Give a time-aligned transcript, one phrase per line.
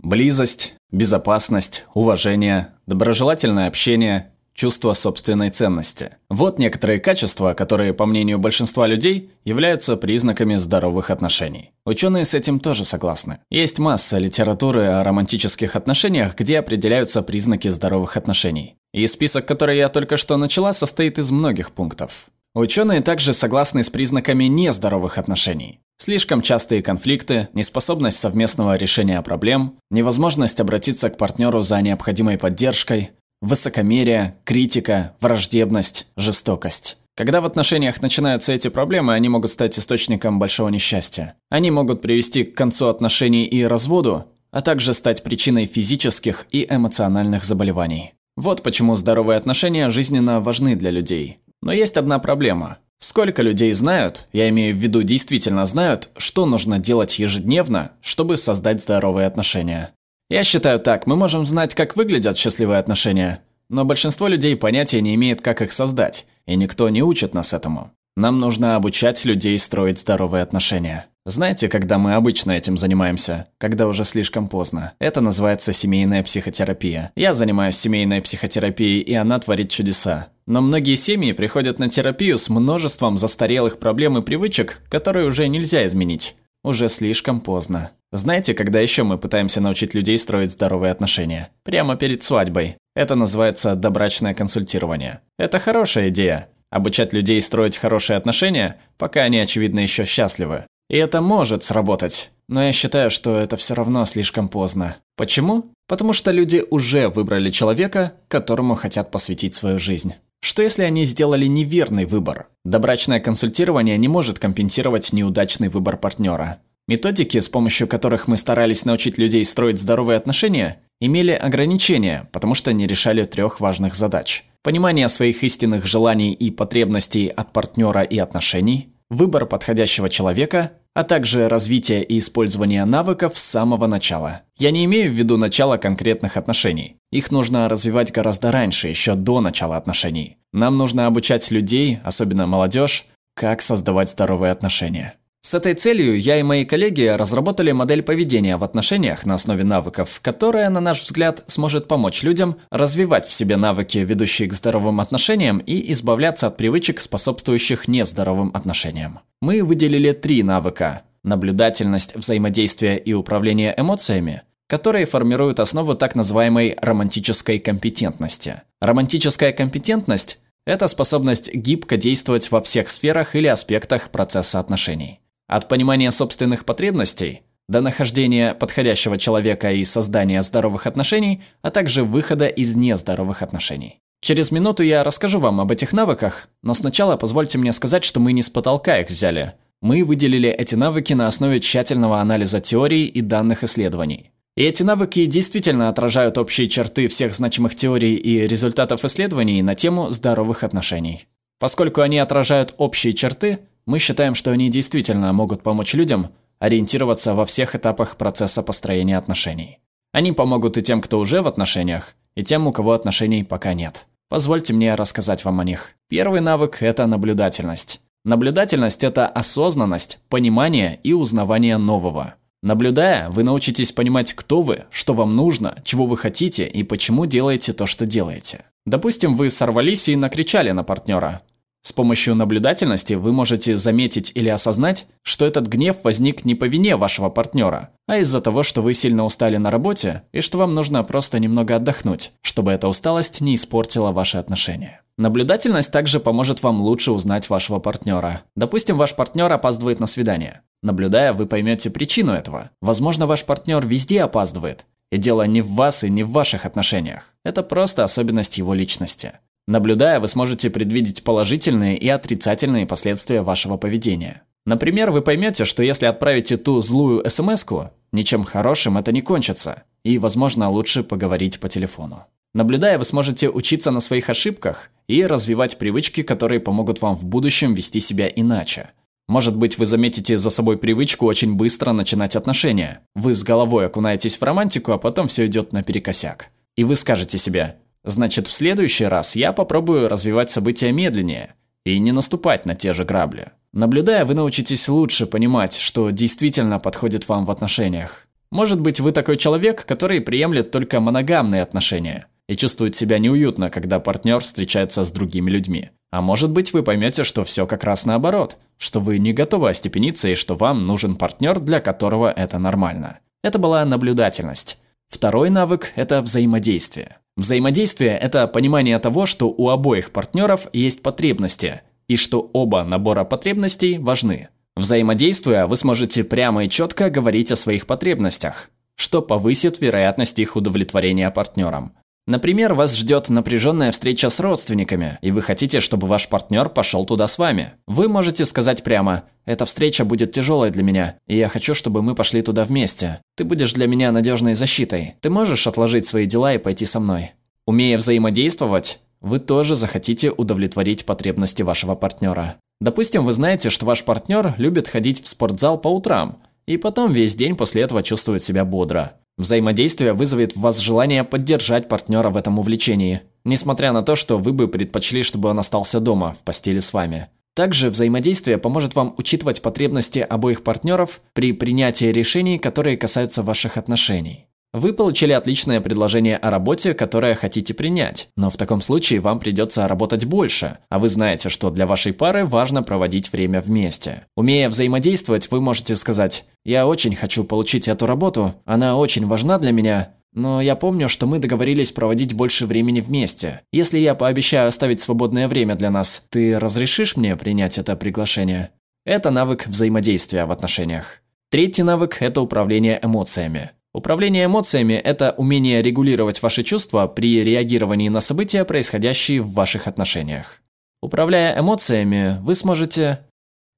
[0.00, 6.16] Близость, безопасность, уважение, доброжелательное общение, чувство собственной ценности.
[6.28, 11.72] Вот некоторые качества, которые, по мнению большинства людей, являются признаками здоровых отношений.
[11.84, 13.38] Ученые с этим тоже согласны.
[13.50, 18.76] Есть масса литературы о романтических отношениях, где определяются признаки здоровых отношений.
[18.92, 22.26] И список, который я только что начала, состоит из многих пунктов.
[22.54, 25.80] Ученые также согласны с признаками нездоровых отношений.
[26.00, 34.36] Слишком частые конфликты, неспособность совместного решения проблем, невозможность обратиться к партнеру за необходимой поддержкой, Высокомерие,
[34.44, 36.96] критика, враждебность, жестокость.
[37.16, 41.34] Когда в отношениях начинаются эти проблемы, они могут стать источником большого несчастья.
[41.48, 47.44] Они могут привести к концу отношений и разводу, а также стать причиной физических и эмоциональных
[47.44, 48.14] заболеваний.
[48.36, 51.38] Вот почему здоровые отношения жизненно важны для людей.
[51.62, 52.78] Но есть одна проблема.
[53.00, 58.82] Сколько людей знают, я имею в виду действительно знают, что нужно делать ежедневно, чтобы создать
[58.82, 59.92] здоровые отношения?
[60.28, 65.14] Я считаю так, мы можем знать, как выглядят счастливые отношения, но большинство людей понятия не
[65.14, 67.92] имеет, как их создать, и никто не учит нас этому.
[68.16, 71.06] Нам нужно обучать людей строить здоровые отношения.
[71.30, 73.48] Знаете, когда мы обычно этим занимаемся?
[73.58, 74.94] Когда уже слишком поздно.
[74.98, 77.12] Это называется семейная психотерапия.
[77.16, 80.28] Я занимаюсь семейной психотерапией, и она творит чудеса.
[80.46, 85.86] Но многие семьи приходят на терапию с множеством застарелых проблем и привычек, которые уже нельзя
[85.86, 86.34] изменить.
[86.64, 87.90] Уже слишком поздно.
[88.10, 91.50] Знаете, когда еще мы пытаемся научить людей строить здоровые отношения?
[91.62, 92.78] Прямо перед свадьбой.
[92.96, 95.20] Это называется добрачное консультирование.
[95.38, 96.48] Это хорошая идея.
[96.70, 100.64] Обучать людей строить хорошие отношения, пока они, очевидно, еще счастливы.
[100.88, 102.30] И это может сработать.
[102.48, 104.96] Но я считаю, что это все равно слишком поздно.
[105.16, 105.66] Почему?
[105.86, 110.14] Потому что люди уже выбрали человека, которому хотят посвятить свою жизнь.
[110.40, 112.48] Что если они сделали неверный выбор?
[112.64, 116.60] Добрачное консультирование не может компенсировать неудачный выбор партнера.
[116.86, 122.72] Методики, с помощью которых мы старались научить людей строить здоровые отношения, имели ограничения, потому что
[122.72, 124.44] не решали трех важных задач.
[124.62, 131.48] Понимание своих истинных желаний и потребностей от партнера и отношений, выбор подходящего человека, а также
[131.48, 134.40] развитие и использование навыков с самого начала.
[134.56, 136.96] Я не имею в виду начало конкретных отношений.
[137.12, 140.38] Их нужно развивать гораздо раньше, еще до начала отношений.
[140.52, 145.14] Нам нужно обучать людей, особенно молодежь, как создавать здоровые отношения.
[145.42, 150.18] С этой целью я и мои коллеги разработали модель поведения в отношениях на основе навыков,
[150.20, 155.58] которая, на наш взгляд, сможет помочь людям развивать в себе навыки, ведущие к здоровым отношениям,
[155.58, 159.20] и избавляться от привычек, способствующих нездоровым отношениям.
[159.40, 167.58] Мы выделили три навыка– наблюдательность, взаимодействие и управление эмоциями, которые формируют основу так называемой романтической
[167.60, 168.62] компетентности.
[168.80, 175.20] Романтическая компетентность– это способность гибко действовать во всех сферах или аспектах процесса отношений.
[175.48, 182.46] От понимания собственных потребностей до нахождения подходящего человека и создания здоровых отношений, а также выхода
[182.46, 184.00] из нездоровых отношений.
[184.20, 188.32] Через минуту я расскажу вам об этих навыках, но сначала позвольте мне сказать, что мы
[188.32, 189.54] не с потолка их взяли.
[189.80, 194.32] Мы выделили эти навыки на основе тщательного анализа теорий и данных исследований.
[194.54, 200.10] И эти навыки действительно отражают общие черты всех значимых теорий и результатов исследований на тему
[200.10, 201.26] здоровых отношений.
[201.58, 206.28] Поскольку они отражают общие черты, мы считаем, что они действительно могут помочь людям
[206.58, 209.78] ориентироваться во всех этапах процесса построения отношений.
[210.12, 214.04] Они помогут и тем, кто уже в отношениях, и тем, у кого отношений пока нет.
[214.28, 215.92] Позвольте мне рассказать вам о них.
[216.10, 218.02] Первый навык– это наблюдательность.
[218.26, 222.34] Наблюдательность– это осознанность, понимание и узнавание нового.
[222.62, 227.72] Наблюдая, вы научитесь понимать, кто вы, что вам нужно, чего вы хотите и почему делаете
[227.72, 228.66] то, что делаете.
[228.84, 231.40] Допустим, вы сорвались и накричали на партнера.
[231.82, 236.96] С помощью наблюдательности вы можете заметить или осознать, что этот гнев возник не по вине
[236.96, 241.02] вашего партнера, а из-за того, что вы сильно устали на работе и что вам нужно
[241.04, 245.02] просто немного отдохнуть, чтобы эта усталость не испортила ваши отношения.
[245.18, 248.42] Наблюдательность также поможет вам лучше узнать вашего партнера.
[248.54, 250.60] Допустим, ваш партнер опаздывает на свидание.
[250.80, 252.70] Наблюдая, вы поймете причину этого.
[252.80, 254.86] Возможно, ваш партнер везде опаздывает.
[255.10, 257.34] И дело не в вас и не в ваших отношениях.
[257.42, 259.32] Это просто особенность его личности.
[259.68, 264.44] Наблюдая, вы сможете предвидеть положительные и отрицательные последствия вашего поведения.
[264.64, 267.66] Например, вы поймете, что если отправите ту злую смс
[268.10, 272.24] ничем хорошим это не кончится, и, возможно, лучше поговорить по телефону.
[272.54, 277.74] Наблюдая, вы сможете учиться на своих ошибках и развивать привычки, которые помогут вам в будущем
[277.74, 278.92] вести себя иначе.
[279.28, 283.02] Может быть, вы заметите за собой привычку очень быстро начинать отношения.
[283.14, 286.48] Вы с головой окунаетесь в романтику, а потом все идет наперекосяк.
[286.76, 287.76] И вы скажете себе
[288.08, 293.04] Значит, в следующий раз я попробую развивать события медленнее и не наступать на те же
[293.04, 293.48] грабли.
[293.74, 298.26] Наблюдая, вы научитесь лучше понимать, что действительно подходит вам в отношениях.
[298.50, 304.00] Может быть, вы такой человек, который приемлет только моногамные отношения и чувствует себя неуютно, когда
[304.00, 305.90] партнер встречается с другими людьми.
[306.10, 310.28] А может быть, вы поймете, что все как раз наоборот, что вы не готовы остепениться
[310.28, 313.18] и что вам нужен партнер, для которого это нормально.
[313.42, 314.78] Это была наблюдательность.
[315.08, 317.18] Второй навык– это взаимодействие.
[317.38, 323.98] Взаимодействие– это понимание того, что у обоих партнеров есть потребности, и что оба набора потребностей
[323.98, 324.48] важны.
[324.74, 331.30] Взаимодействуя, вы сможете прямо и четко говорить о своих потребностях, что повысит вероятность их удовлетворения
[331.30, 331.92] партнером.
[332.28, 337.26] Например, вас ждет напряженная встреча с родственниками, и вы хотите, чтобы ваш партнер пошел туда
[337.26, 337.72] с вами.
[337.86, 342.14] Вы можете сказать прямо «Эта встреча будет тяжелой для меня, и я хочу, чтобы мы
[342.14, 343.22] пошли туда вместе.
[343.34, 345.14] Ты будешь для меня надежной защитой.
[345.22, 347.32] Ты можешь отложить свои дела и пойти со мной».
[347.66, 352.56] Умея взаимодействовать, вы тоже захотите удовлетворить потребности вашего партнера.
[352.78, 356.36] Допустим, вы знаете, что ваш партнер любит ходить в спортзал по утрам,
[356.66, 359.14] и потом весь день после этого чувствует себя бодро.
[359.38, 364.52] Взаимодействие вызовет в вас желание поддержать партнера в этом увлечении, несмотря на то, что вы
[364.52, 367.28] бы предпочли, чтобы он остался дома, в постели с вами.
[367.54, 374.47] Также взаимодействие поможет вам учитывать потребности обоих партнеров при принятии решений, которые касаются ваших отношений.
[374.74, 379.88] Вы получили отличное предложение о работе, которое хотите принять, но в таком случае вам придется
[379.88, 384.26] работать больше, а вы знаете, что для вашей пары важно проводить время вместе.
[384.36, 389.72] Умея взаимодействовать, вы можете сказать «Я очень хочу получить эту работу, она очень важна для
[389.72, 393.62] меня, но я помню, что мы договорились проводить больше времени вместе.
[393.72, 398.70] Если я пообещаю оставить свободное время для нас, ты разрешишь мне принять это приглашение?»
[399.06, 401.22] Это навык взаимодействия в отношениях.
[401.50, 403.70] Третий навык– это управление эмоциями.
[403.98, 410.62] Управление эмоциями– это умение регулировать ваши чувства при реагировании на события, происходящие в ваших отношениях.
[411.02, 413.26] Управляя эмоциями, вы сможете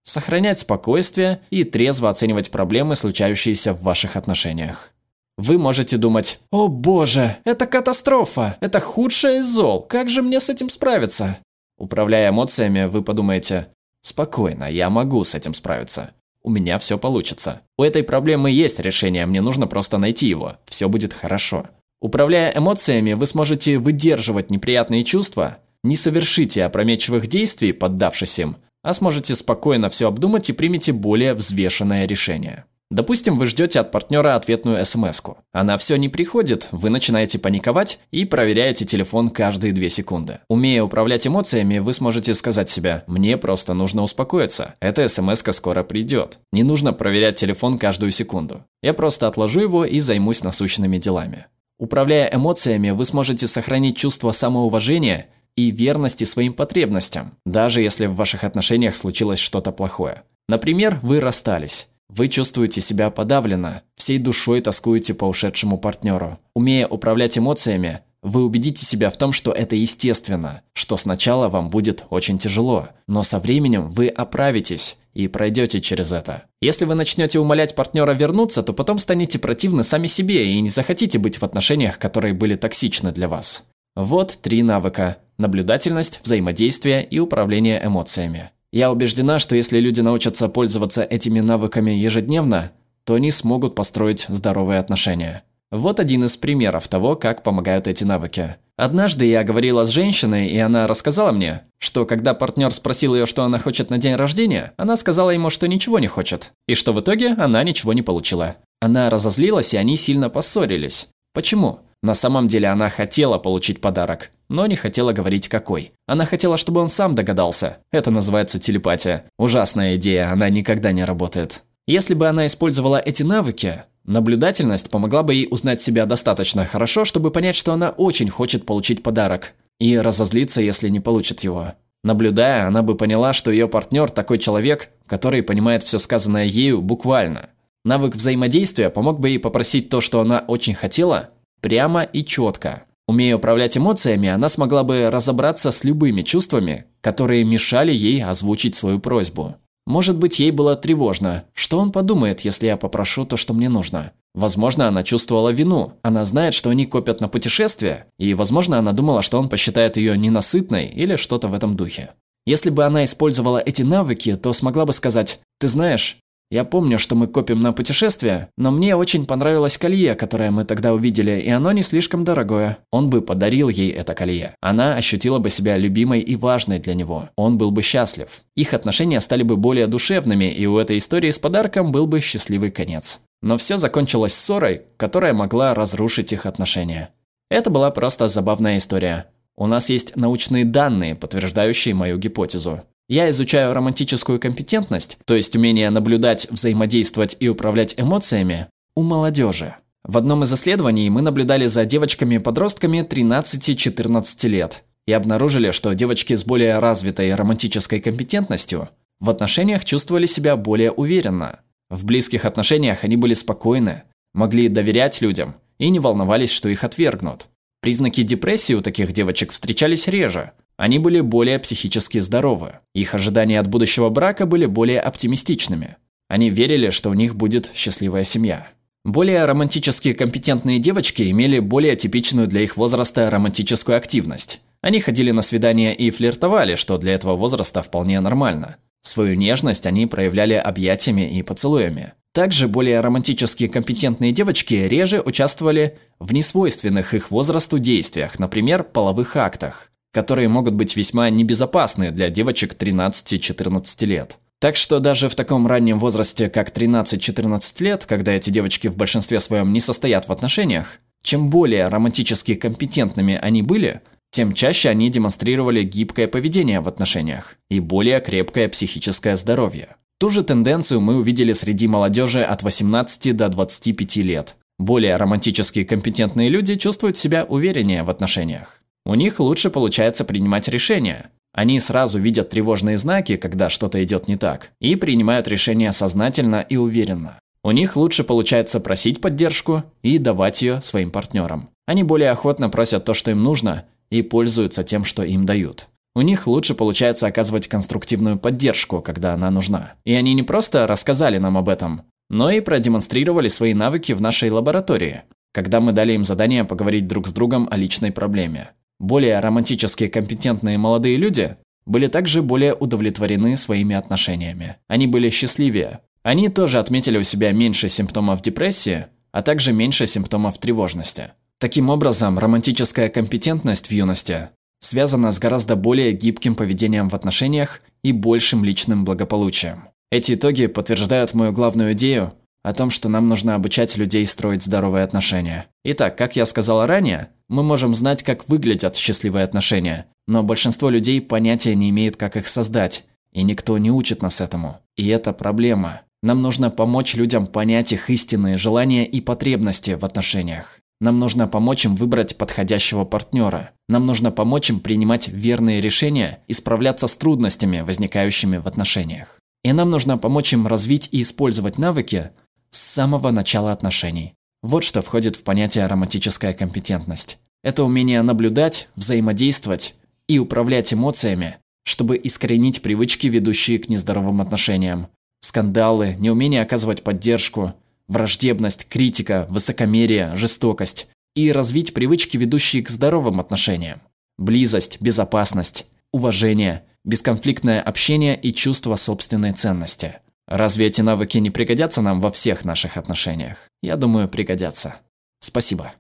[0.05, 4.93] сохранять спокойствие и трезво оценивать проблемы, случающиеся в ваших отношениях.
[5.38, 8.58] Вы можете думать «О боже, это катастрофа!
[8.61, 9.81] Это худшее из зол!
[9.81, 11.38] Как же мне с этим справиться?»
[11.78, 13.69] Управляя эмоциями, вы подумаете
[14.02, 17.62] «Спокойно, я могу с этим справиться у меня все получится.
[17.76, 20.56] У этой проблемы есть решение, мне нужно просто найти его.
[20.66, 21.66] Все будет хорошо.
[22.00, 29.34] Управляя эмоциями, вы сможете выдерживать неприятные чувства, не совершите опрометчивых действий, поддавшись им, а сможете
[29.34, 32.64] спокойно все обдумать и примите более взвешенное решение.
[32.90, 35.37] Допустим, вы ждете от партнера ответную смс -ку.
[35.52, 40.40] Она все не приходит, вы начинаете паниковать и проверяете телефон каждые две секунды.
[40.48, 46.40] Умея управлять эмоциями, вы сможете сказать себе «мне просто нужно успокоиться, эта смс скоро придет».
[46.52, 48.64] Не нужно проверять телефон каждую секунду.
[48.82, 51.46] Я просто отложу его и займусь насущными делами.
[51.78, 58.42] Управляя эмоциями, вы сможете сохранить чувство самоуважения и верности своим потребностям, даже если в ваших
[58.42, 60.22] отношениях случилось что-то плохое.
[60.48, 61.87] Например, вы расстались.
[62.12, 66.39] Вы чувствуете себя подавленно, всей душой тоскуете по ушедшему партнеру.
[66.55, 72.05] Умея управлять эмоциями, вы убедите себя в том, что это естественно, что сначала вам будет
[72.11, 76.45] очень тяжело, но со временем вы оправитесь и пройдете через это.
[76.61, 81.19] Если вы начнете умолять партнера вернуться, то потом станете противны сами себе и не захотите
[81.19, 83.65] быть в отношениях, которые были токсичны для вас.
[83.95, 88.51] Вот три навыка– наблюдательность, взаимодействие и управление эмоциями.
[88.72, 92.70] Я убеждена, что если люди научатся пользоваться этими навыками ежедневно,
[93.05, 95.43] то они смогут построить здоровые отношения.
[95.72, 98.56] Вот один из примеров того, как помогают эти навыки.
[98.76, 103.45] Однажды я говорила с женщиной, и она рассказала мне, что когда партнер спросил ее, что
[103.45, 107.00] она хочет на день рождения, она сказала ему, что ничего не хочет, и что в
[107.00, 108.56] итоге она ничего не получила.
[108.80, 111.09] Она разозлилась, и они сильно поссорились.
[111.35, 111.80] Почему?
[112.02, 115.92] На самом деле она хотела получить подарок, но не хотела говорить какой.
[116.07, 117.78] Она хотела, чтобы он сам догадался.
[117.90, 119.25] Это называется телепатия.
[119.38, 121.62] Ужасная идея, она никогда не работает.
[121.87, 127.30] Если бы она использовала эти навыки, наблюдательность помогла бы ей узнать себя достаточно хорошо, чтобы
[127.30, 131.73] понять, что она очень хочет получить подарок, и разозлиться, если не получит его.
[132.04, 137.49] Наблюдая, она бы поняла, что ее партнер такой человек, который понимает все сказанное ею буквально.
[137.85, 141.30] Навык взаимодействия помог бы ей попросить то, что она очень хотела,
[141.61, 142.85] Прямо и четко.
[143.11, 149.00] Умея управлять эмоциями, она смогла бы разобраться с любыми чувствами, которые мешали ей озвучить свою
[149.00, 149.57] просьбу.
[149.85, 151.43] Может быть, ей было тревожно.
[151.52, 154.12] Что он подумает, если я попрошу то, что мне нужно?
[154.33, 155.95] Возможно, она чувствовала вину.
[156.02, 160.17] Она знает, что они копят на путешествие, и, возможно, она думала, что он посчитает ее
[160.17, 162.11] ненасытной или что-то в этом духе.
[162.47, 166.19] Если бы она использовала эти навыки, то смогла бы сказать «Ты знаешь,
[166.50, 170.92] я помню, что мы копим на путешествие, но мне очень понравилось колье, которое мы тогда
[170.92, 172.78] увидели, и оно не слишком дорогое.
[172.90, 174.57] Он бы подарил ей это колье.
[174.61, 177.28] Она ощутила бы себя любимой и важной для него.
[177.37, 178.42] Он был бы счастлив.
[178.57, 182.73] Их отношения стали бы более душевными, и у этой истории с подарком был бы счастливый
[182.73, 183.21] конец.
[183.42, 187.11] но все закончилось ссорой, которая могла разрушить их отношения.
[187.49, 189.26] Это была просто забавная история.
[189.57, 192.83] У нас есть научные данные, подтверждающие мою гипотезу.
[193.11, 199.75] Я изучаю романтическую компетентность, то есть умение наблюдать, взаимодействовать и управлять эмоциями, у молодежи.
[200.05, 206.45] В одном из исследований мы наблюдали за девочками-подростками 13-14 лет и обнаружили, что девочки с
[206.45, 211.59] более развитой романтической компетентностью в отношениях чувствовали себя более уверенно.
[211.88, 217.49] В близких отношениях они были спокойны, могли доверять людям и не волновались, что их отвергнут.
[217.81, 222.76] Признаки депрессии у таких девочек встречались реже, они были более психически здоровы.
[222.94, 225.96] Их ожидания от будущего брака были более оптимистичными.
[226.26, 228.68] Они верили, что у них будет счастливая семья.
[229.04, 234.60] Более романтически компетентные девочки имели более типичную для их возраста романтическую активность.
[234.80, 238.76] Они ходили на свидания и флиртовали, что для этого возраста вполне нормально.
[239.02, 242.14] Свою нежность они проявляли объятиями и поцелуями.
[242.32, 249.89] Также более романтически компетентные девочки реже участвовали в несвойственных их возрасту действиях, например, половых актах
[250.12, 254.38] которые могут быть весьма небезопасны для девочек 13-14 лет.
[254.61, 259.40] Так что даже в таком раннем возрасте, как 13-14 лет, когда эти девочки в большинстве
[259.40, 265.83] своем не состоят в отношениях, чем более романтически компетентными они были, тем чаще они демонстрировали
[265.83, 269.97] гибкое поведение в отношениях и более крепкое психическое здоровье.
[270.19, 274.57] Ту же тенденцию мы увидели среди молодежи от 18 до 25 лет.
[274.79, 278.79] Более романтически компетентные люди чувствуют себя увереннее в отношениях.
[279.11, 281.33] У них лучше получается принимать решения.
[281.52, 286.76] Они сразу видят тревожные знаки, когда что-то идет не так, и принимают решения сознательно и
[286.76, 287.40] уверенно.
[287.64, 291.71] У них лучше получается просить поддержку и давать ее своим партнерам.
[291.87, 295.88] Они более охотно просят то, что им нужно, и пользуются тем, что им дают.
[296.14, 299.95] У них лучше получается оказывать конструктивную поддержку, когда она нужна.
[300.05, 304.50] И они не просто рассказали нам об этом, но и продемонстрировали свои навыки в нашей
[304.50, 308.71] лаборатории, когда мы дали им задание поговорить друг с другом о личной проблеме.
[309.00, 314.76] Более романтически компетентные молодые люди были также более удовлетворены своими отношениями.
[314.88, 316.00] Они были счастливее.
[316.23, 321.30] Они тоже отметили у себя меньше симптомов депрессии, а также меньше симптомов тревожности.
[321.59, 328.12] Таким образом, романтическая компетентность в юности связана с гораздо более гибким поведением в отношениях и
[328.12, 329.88] большим личным благополучием.
[330.11, 335.04] Эти итоги подтверждают мою главную идею о том, что нам нужно обучать людей строить здоровые
[335.04, 335.69] отношения.
[335.85, 341.21] Итак, как я сказала ранее, мы можем знать, как выглядят счастливые отношения, но большинство людей
[341.21, 344.78] понятия не имеет, как их создать, и никто не учит нас этому.
[344.97, 346.02] И это проблема.
[346.23, 350.78] Нам нужно помочь людям понять их истинные желания и потребности в отношениях.
[351.00, 353.71] Нам нужно помочь им выбрать подходящего партнера.
[353.88, 359.40] Нам нужно помочь им принимать верные решения и справляться с трудностями, возникающими в отношениях.
[359.64, 362.30] И нам нужно помочь им развить и использовать навыки,
[362.71, 364.35] с самого начала отношений.
[364.62, 367.38] Вот что входит в понятие романтическая компетентность.
[367.62, 369.95] Это умение наблюдать, взаимодействовать
[370.29, 375.09] и управлять эмоциями, чтобы искоренить привычки, ведущие к нездоровым отношениям.
[375.40, 377.73] Скандалы, неумение оказывать поддержку,
[378.07, 381.09] враждебность, критика, высокомерие, жестокость.
[381.35, 384.00] И развить привычки, ведущие к здоровым отношениям.
[384.37, 390.17] Близость, безопасность, уважение, бесконфликтное общение и чувство собственной ценности–
[390.50, 393.69] Разве эти навыки не пригодятся нам во всех наших отношениях?
[393.83, 394.97] Я думаю, пригодятся.
[395.40, 395.92] Спасибо.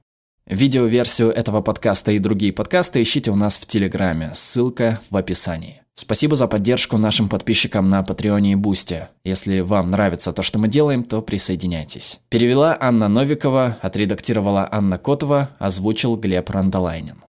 [0.46, 5.82] Видеоверсию этого подкаста и другие подкасты ищите у нас в Телеграме, ссылка в описании.
[5.94, 9.10] Спасибо за поддержку нашим подписчикам на Патреоне и Бусте.
[9.22, 12.18] Если вам нравится то, что мы делаем, то присоединяйтесь.
[12.28, 17.22] Перевела Анна Новикова, отредактировала Анна Котова, озвучил Глеб Рандолайнин.